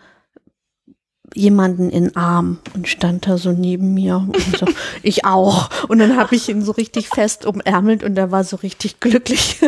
[1.35, 4.67] jemanden in Arm und stand da so neben mir und so,
[5.03, 5.71] ich auch.
[5.89, 9.61] Und dann habe ich ihn so richtig fest umärmelt und er war so richtig glücklich.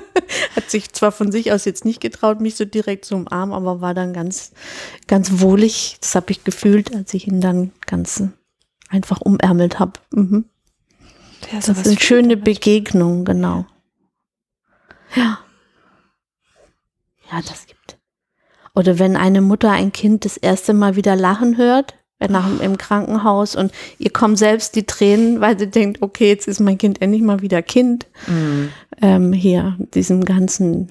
[0.56, 3.80] Hat sich zwar von sich aus jetzt nicht getraut, mich so direkt zu umarmen, aber
[3.80, 4.52] war dann ganz,
[5.06, 5.96] ganz wohlig.
[6.00, 8.22] Das habe ich gefühlt, als ich ihn dann ganz
[8.88, 9.94] einfach umärmelt habe.
[10.12, 10.44] Mhm.
[11.52, 13.66] Ja, das sind schöne Begegnungen, genau.
[15.14, 15.38] Ja.
[17.30, 17.98] Ja, das gibt.
[18.74, 22.78] Oder wenn eine Mutter ein Kind das erste Mal wieder lachen hört, wenn nach im
[22.78, 27.00] Krankenhaus und ihr kommen selbst die Tränen, weil sie denkt, okay, jetzt ist mein Kind
[27.00, 28.06] endlich mal wieder Kind.
[28.26, 28.70] Mhm.
[29.00, 30.88] Ähm, hier, diesem ganzen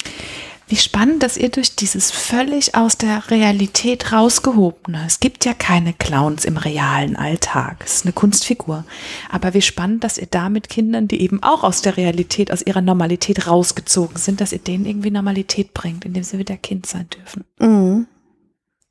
[0.67, 5.93] wie spannend, dass ihr durch dieses völlig aus der Realität rausgehobene, es gibt ja keine
[5.93, 8.85] Clowns im realen Alltag, es ist eine Kunstfigur,
[9.29, 12.61] aber wie spannend, dass ihr da mit Kindern, die eben auch aus der Realität, aus
[12.61, 17.07] ihrer Normalität rausgezogen sind, dass ihr denen irgendwie Normalität bringt, indem sie wieder Kind sein
[17.09, 17.45] dürfen.
[17.59, 18.07] Mhm.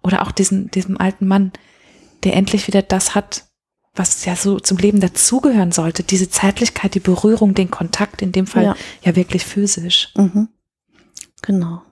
[0.03, 1.53] Oder auch diesen, diesem alten Mann,
[2.25, 3.45] der endlich wieder das hat,
[3.95, 8.47] was ja so zum Leben dazugehören sollte, diese Zeitlichkeit, die Berührung, den Kontakt, in dem
[8.47, 10.13] Fall ja, ja wirklich physisch.
[10.17, 10.49] Mhm.
[11.47, 11.83] Genau.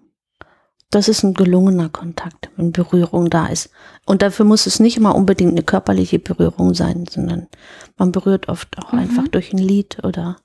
[0.90, 3.70] Das ist ein gelungener Kontakt, wenn Berührung da ist.
[4.04, 7.48] Und dafür muss es nicht immer unbedingt eine körperliche Berührung sein, sondern
[7.96, 9.00] man berührt oft auch mhm.
[9.00, 10.36] einfach durch ein Lied oder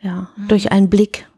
[0.00, 0.48] ja, mhm.
[0.48, 1.28] durch einen Blick.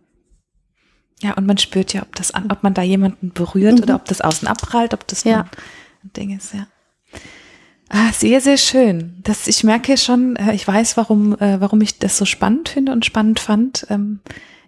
[1.21, 3.83] Ja, und man spürt ja, ob das an, ob man da jemanden berührt mhm.
[3.83, 5.41] oder ob das außen abprallt, ob das ja.
[6.05, 6.67] ein Ding ist, ja.
[7.91, 9.19] Ah, sehr, sehr schön.
[9.23, 12.93] Das, ich merke schon, äh, ich weiß, warum, äh, warum ich das so spannend finde
[12.93, 13.87] und spannend fand.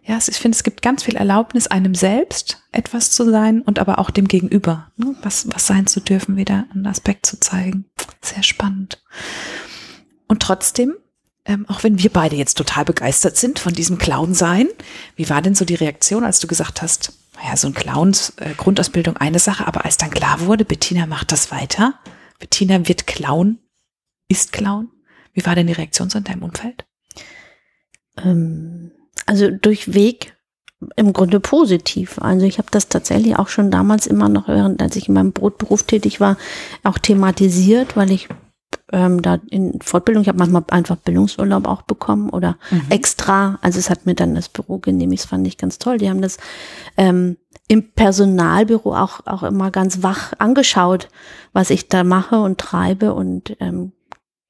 [0.02, 3.98] Ja, ich finde, es gibt ganz viel Erlaubnis, einem selbst etwas zu sein und aber
[3.98, 5.14] auch dem Gegenüber, ne?
[5.22, 7.84] was, was sein zu dürfen, wieder einen Aspekt zu zeigen.
[8.22, 9.02] Sehr spannend.
[10.26, 10.94] Und trotzdem,
[11.44, 14.68] ähm, auch wenn wir beide jetzt total begeistert sind von diesem Clown-Sein,
[15.16, 18.54] wie war denn so die Reaktion, als du gesagt hast, naja, so ein Clowns äh,
[18.56, 21.94] Grundausbildung eine Sache, aber als dann klar wurde, Bettina macht das weiter,
[22.38, 23.58] Bettina wird Clown,
[24.28, 24.88] ist Clown,
[25.34, 26.86] wie war denn die Reaktion so in deinem Umfeld?
[28.16, 28.92] Ähm
[29.31, 30.35] also durchweg
[30.97, 32.19] im Grunde positiv.
[32.21, 35.33] Also ich habe das tatsächlich auch schon damals immer noch, während als ich in meinem
[35.33, 36.37] Brotberuf tätig war,
[36.83, 38.29] auch thematisiert, weil ich
[38.93, 42.83] ähm, da in Fortbildung, ich habe manchmal einfach Bildungsurlaub auch bekommen oder mhm.
[42.88, 43.61] extra.
[43.62, 45.99] Also es hat mir dann das Büro genehmigt, das fand ich ganz toll.
[45.99, 46.38] Die haben das
[46.97, 47.37] ähm,
[47.69, 51.09] im Personalbüro auch, auch immer ganz wach angeschaut,
[51.53, 53.93] was ich da mache und treibe und ähm,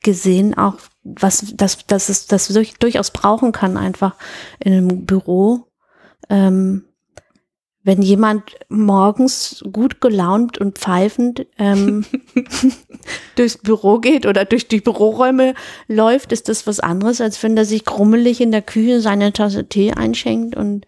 [0.03, 4.15] gesehen auch, was, dass, dass es das durchaus brauchen kann, einfach
[4.59, 5.67] in einem Büro.
[6.29, 6.85] Ähm,
[7.83, 12.05] wenn jemand morgens gut gelaunt und pfeifend ähm,
[13.37, 15.55] durchs Büro geht oder durch die Büroräume
[15.89, 19.67] läuft, ist das was anderes, als wenn er sich krummelig in der Küche seine Tasse
[19.67, 20.87] Tee einschenkt und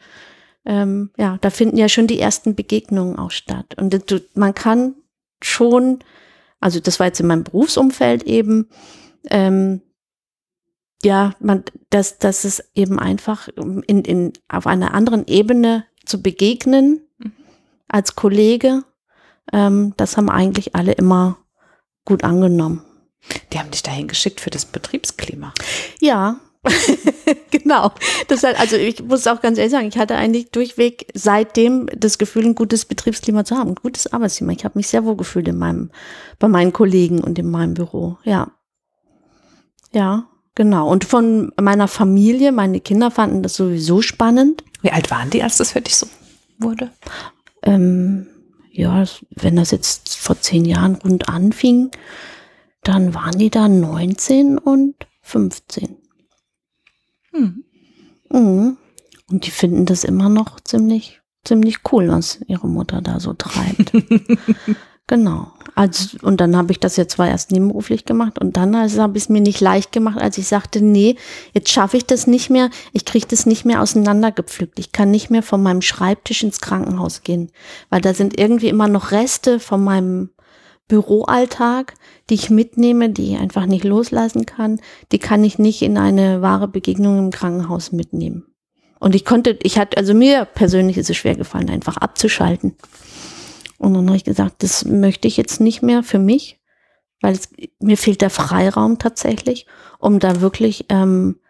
[0.66, 3.74] ähm, ja, da finden ja schon die ersten Begegnungen auch statt.
[3.78, 3.94] Und
[4.34, 4.94] man kann
[5.42, 6.00] schon
[6.60, 8.68] Also das war jetzt in meinem Berufsumfeld eben,
[9.30, 9.82] ähm,
[11.04, 17.00] ja, man, dass, dass es eben einfach in, in, auf einer anderen Ebene zu begegnen
[17.18, 17.32] mhm.
[17.88, 18.84] als Kollege,
[19.52, 21.38] ähm, das haben eigentlich alle immer
[22.04, 22.84] gut angenommen.
[23.52, 25.52] Die haben dich dahin geschickt für das Betriebsklima.
[26.00, 26.40] Ja,
[27.50, 27.92] genau.
[28.28, 32.18] Das halt, also ich muss auch ganz ehrlich sagen, ich hatte eigentlich durchweg seitdem das
[32.18, 34.52] Gefühl, ein gutes Betriebsklima zu haben, ein gutes Arbeitsklima.
[34.52, 35.90] Ich habe mich sehr wohl gefühlt in meinem,
[36.38, 38.18] bei meinen Kollegen und in meinem Büro.
[38.24, 38.52] Ja.
[39.92, 40.88] Ja, genau.
[40.88, 44.64] Und von meiner Familie, meine Kinder fanden das sowieso spannend.
[44.80, 46.06] Wie alt waren die, als das für dich so
[46.58, 46.90] wurde?
[47.62, 48.26] Ähm,
[48.70, 51.90] ja, wenn das jetzt vor zehn Jahren rund anfing,
[52.82, 55.96] dann waren die da 19 und 15.
[57.32, 57.64] Hm.
[58.30, 58.76] Mhm.
[59.30, 63.92] Und die finden das immer noch ziemlich, ziemlich cool, was ihre Mutter da so treibt.
[65.06, 65.52] genau.
[65.74, 69.16] Also, und dann habe ich das jetzt zwar erst nebenberuflich gemacht und dann also, habe
[69.16, 71.16] ich es mir nicht leicht gemacht, als ich sagte, nee,
[71.54, 74.78] jetzt schaffe ich das nicht mehr, ich kriege das nicht mehr auseinandergepflückt.
[74.78, 77.50] Ich kann nicht mehr von meinem Schreibtisch ins Krankenhaus gehen,
[77.88, 80.30] weil da sind irgendwie immer noch Reste von meinem
[80.88, 81.94] Büroalltag,
[82.28, 84.78] die ich mitnehme, die ich einfach nicht loslassen kann,
[85.10, 88.44] die kann ich nicht in eine wahre Begegnung im Krankenhaus mitnehmen.
[89.00, 92.76] Und ich konnte, ich hatte, also mir persönlich ist es schwer gefallen, einfach abzuschalten.
[93.82, 96.60] Und dann habe ich gesagt, das möchte ich jetzt nicht mehr für mich,
[97.20, 97.48] weil es,
[97.80, 99.66] mir fehlt der Freiraum tatsächlich,
[99.98, 101.40] um da wirklich ähm,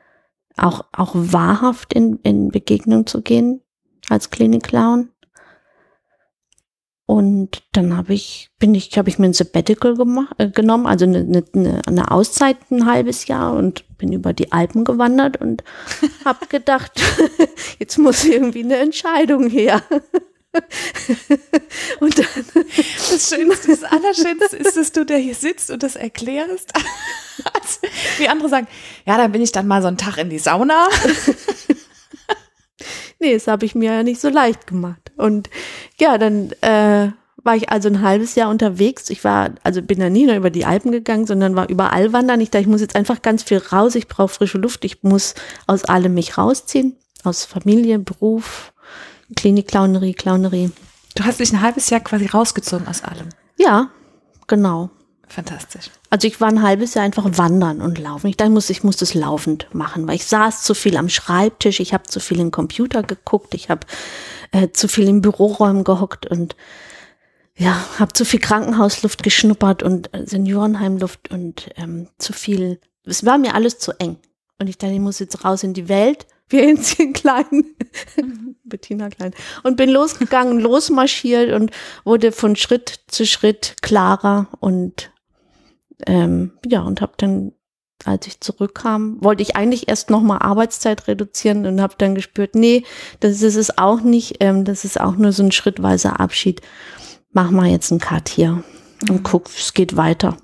[0.56, 3.60] auch, auch wahrhaft in, in Begegnung zu gehen
[4.08, 5.10] als Klinik-Clown.
[7.04, 11.04] Und dann habe ich, bin ich, habe ich mir ein Sabbatical gemacht, äh, genommen, also
[11.04, 15.64] eine, eine, eine Auszeit ein halbes Jahr und bin über die Alpen gewandert und
[16.24, 16.92] habe gedacht,
[17.78, 19.82] jetzt muss irgendwie eine Entscheidung her.
[22.00, 22.26] und dann,
[23.10, 26.72] das Schönste, das Allerschönste ist, dass du da hier sitzt und das erklärst.
[28.18, 28.66] wie andere sagen,
[29.06, 30.88] ja, dann bin ich dann mal so einen Tag in die Sauna.
[33.18, 35.12] nee, das habe ich mir ja nicht so leicht gemacht.
[35.16, 35.48] Und
[35.98, 37.12] ja, dann äh,
[37.44, 39.08] war ich also ein halbes Jahr unterwegs.
[39.08, 42.40] Ich war, also bin da nie nur über die Alpen gegangen, sondern war überall wandern.
[42.40, 43.94] Ich dachte, ich muss jetzt einfach ganz viel raus.
[43.94, 44.84] Ich brauche frische Luft.
[44.84, 45.34] Ich muss
[45.66, 46.96] aus allem mich rausziehen.
[47.24, 48.71] Aus Familie, Beruf,
[49.36, 50.72] Klinik, Clownerie.
[51.14, 53.28] Du hast dich ein halbes Jahr quasi rausgezogen aus allem.
[53.58, 53.90] Ja,
[54.46, 54.90] genau.
[55.28, 55.90] Fantastisch.
[56.10, 58.26] Also ich war ein halbes Jahr einfach wandern und laufen.
[58.26, 61.08] Ich dachte, ich muss, ich muss das laufend machen, weil ich saß zu viel am
[61.08, 63.86] Schreibtisch, ich habe zu viel im Computer geguckt, ich habe
[64.50, 66.54] äh, zu viel in Büroräumen gehockt und
[67.56, 72.78] ja, habe zu viel Krankenhausluft geschnuppert und äh, Seniorenheimluft und ähm, zu viel.
[73.04, 74.18] Es war mir alles zu eng.
[74.58, 76.26] Und ich dachte, ich muss jetzt raus in die Welt.
[76.52, 77.74] Wir Hänschen klein,
[78.64, 79.32] Bettina klein.
[79.62, 81.70] Und bin losgegangen, losmarschiert und
[82.04, 85.12] wurde von Schritt zu Schritt klarer und
[86.06, 87.52] ähm, ja, und habe dann,
[88.04, 92.84] als ich zurückkam, wollte ich eigentlich erst nochmal Arbeitszeit reduzieren und habe dann gespürt, nee,
[93.20, 96.60] das ist es auch nicht, ähm, das ist auch nur so ein schrittweiser Abschied.
[97.30, 98.62] Mach mal jetzt einen Cut hier
[99.08, 99.22] und mhm.
[99.22, 100.36] guck, es geht weiter.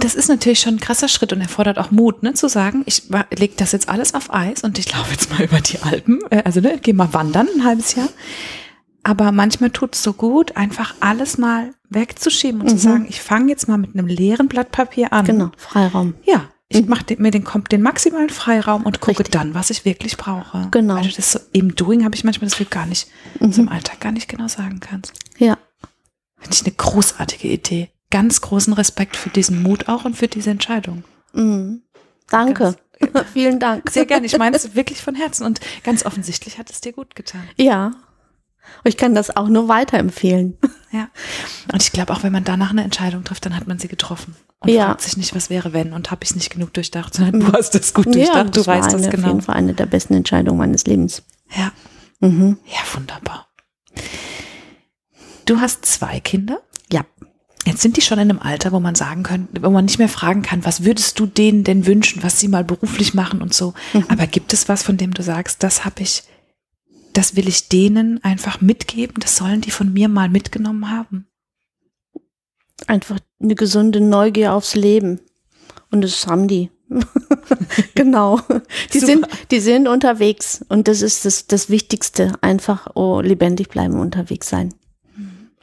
[0.00, 2.84] Und das ist natürlich schon ein krasser Schritt und erfordert auch Mut, ne, zu sagen,
[2.86, 3.02] ich
[3.36, 6.42] lege das jetzt alles auf Eis und ich laufe jetzt mal über die Alpen, äh,
[6.42, 8.08] also ne, geh mal wandern ein halbes Jahr.
[9.02, 12.70] Aber manchmal tut es so gut, einfach alles mal wegzuschieben und mhm.
[12.70, 15.26] zu sagen, ich fange jetzt mal mit einem leeren Blatt Papier an.
[15.26, 16.14] Genau, Freiraum.
[16.24, 16.88] Ja, ich mhm.
[16.88, 19.32] mache mir den, den maximalen Freiraum und gucke Richtig.
[19.32, 20.68] dann, was ich wirklich brauche.
[20.70, 20.94] Genau.
[20.94, 23.06] Weil das so, im Doing habe ich manchmal das Gefühl gar nicht,
[23.38, 23.52] mhm.
[23.52, 25.12] so im Alltag gar nicht genau sagen kannst.
[25.36, 25.58] Ja.
[26.38, 27.90] Finde ich eine großartige Idee.
[28.10, 31.04] Ganz großen Respekt für diesen Mut auch und für diese Entscheidung.
[31.32, 31.82] Mhm.
[32.28, 32.76] Danke.
[33.00, 33.88] Ganz, Vielen Dank.
[33.90, 34.26] Sehr gerne.
[34.26, 37.42] Ich meine es wirklich von Herzen und ganz offensichtlich hat es dir gut getan.
[37.56, 37.92] Ja,
[38.84, 40.58] ich kann das auch nur weiterempfehlen.
[40.92, 41.08] Ja.
[41.72, 44.34] Und ich glaube auch, wenn man danach eine Entscheidung trifft, dann hat man sie getroffen.
[44.58, 44.86] Und ja.
[44.86, 47.52] fragt sich nicht, was wäre, wenn und habe ich es nicht genug durchdacht, sondern du
[47.52, 49.22] hast es gut durchdacht, ja, du weißt das genau.
[49.22, 51.22] auf jeden Fall eine der besten Entscheidungen meines Lebens.
[51.56, 51.70] Ja.
[52.18, 52.58] Mhm.
[52.66, 53.46] Ja, wunderbar.
[55.44, 56.60] Du hast zwei Kinder?
[57.70, 60.08] Jetzt sind die schon in einem Alter, wo man sagen kann, wo man nicht mehr
[60.08, 63.74] fragen kann, was würdest du denen denn wünschen, was sie mal beruflich machen und so.
[63.92, 64.06] Mhm.
[64.08, 66.24] Aber gibt es was, von dem du sagst, das habe ich
[67.12, 71.26] das will ich denen einfach mitgeben, das sollen die von mir mal mitgenommen haben.
[72.86, 75.20] Einfach eine gesunde Neugier aufs Leben.
[75.90, 76.70] Und das haben die.
[77.94, 78.40] genau.
[78.92, 80.64] Die sind, die sind unterwegs.
[80.68, 82.32] Und das ist das, das Wichtigste.
[82.40, 84.74] Einfach oh, lebendig bleiben, unterwegs sein.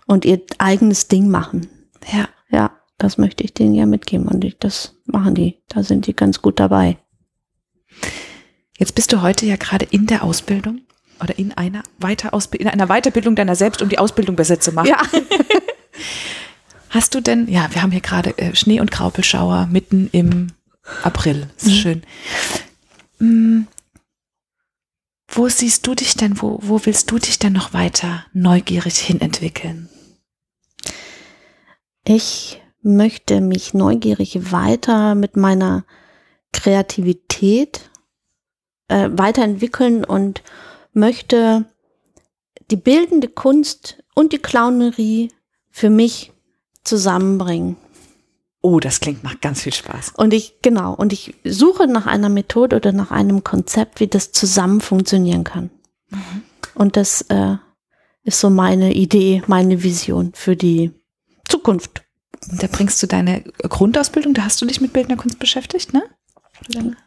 [0.05, 1.67] Und ihr eigenes Ding machen.
[2.11, 2.29] Ja.
[2.49, 4.27] Ja, das möchte ich denen ja mitgeben.
[4.27, 5.61] Und ich, das machen die.
[5.67, 6.97] Da sind die ganz gut dabei.
[8.77, 10.81] Jetzt bist du heute ja gerade in der Ausbildung
[11.21, 14.89] oder in einer, Weiterausb in einer Weiterbildung deiner selbst, um die Ausbildung besser zu machen.
[14.89, 15.01] Ja.
[16.89, 20.47] Hast du denn, ja, wir haben hier gerade äh, Schnee- und Graupelschauer mitten im
[21.03, 21.49] April.
[21.57, 21.71] Ist mhm.
[21.71, 22.03] schön.
[23.19, 23.67] Hm,
[25.27, 29.89] wo siehst du dich denn, wo, wo willst du dich denn noch weiter neugierig hinentwickeln?
[32.09, 35.83] Ich möchte mich neugierig weiter mit meiner
[36.53, 37.89] Kreativität
[38.87, 40.41] äh, weiterentwickeln und
[40.93, 41.65] möchte
[42.71, 45.33] die bildende Kunst und die Clownerie
[45.69, 46.31] für mich
[46.85, 47.75] zusammenbringen.
[48.61, 50.13] Oh, das klingt nach ganz viel Spaß.
[50.15, 54.31] Und ich, genau, und ich suche nach einer Methode oder nach einem Konzept, wie das
[54.31, 55.71] zusammen funktionieren kann.
[56.09, 56.43] Mhm.
[56.73, 57.57] Und das äh,
[58.23, 60.93] ist so meine Idee, meine Vision für die
[61.47, 62.03] Zukunft.
[62.51, 66.03] Da bringst du deine Grundausbildung, da hast du dich mit bildender Kunst beschäftigt, ne?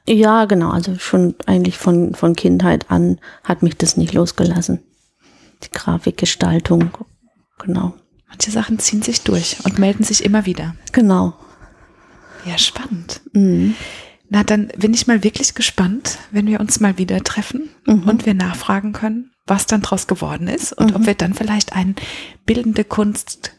[0.07, 0.71] Ja, genau.
[0.71, 4.81] Also schon eigentlich von, von Kindheit an hat mich das nicht losgelassen.
[5.63, 6.91] Die Grafikgestaltung,
[7.59, 7.95] genau.
[8.29, 10.75] Manche Sachen ziehen sich durch und melden sich immer wieder.
[10.93, 11.35] Genau.
[12.47, 13.21] Ja, spannend.
[13.33, 13.75] Mhm.
[14.29, 18.09] Na, dann bin ich mal wirklich gespannt, wenn wir uns mal wieder treffen mhm.
[18.09, 20.97] und wir nachfragen können, was dann draus geworden ist und mhm.
[20.97, 21.97] ob wir dann vielleicht einen
[22.47, 23.53] bildende Kunst,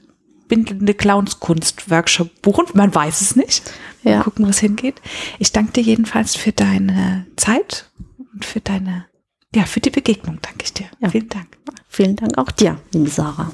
[0.51, 2.65] bildende Clownskunst-Workshop buchen.
[2.73, 3.71] Man weiß es nicht.
[4.03, 4.21] Mal ja.
[4.21, 5.01] gucken, wo es hingeht.
[5.39, 7.89] Ich danke dir jedenfalls für deine Zeit
[8.33, 9.05] und für deine,
[9.55, 10.87] ja, für die Begegnung danke ich dir.
[10.99, 11.09] Ja.
[11.09, 11.57] Vielen Dank.
[11.87, 13.53] Vielen Dank auch dir, liebe Sarah.